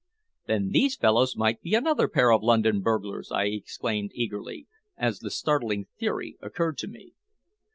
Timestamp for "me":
6.87-7.13